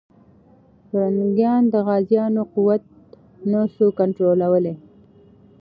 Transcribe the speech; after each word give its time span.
پرنګیان 0.89 1.61
د 1.73 1.75
غازيانو 1.87 2.43
قوت 2.53 2.83
نه 3.51 3.61
سو 3.75 3.85
کنټرولولی. 3.99 4.75